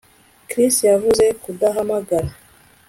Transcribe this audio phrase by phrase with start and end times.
[0.49, 2.29] Chris yavuze kudahamagara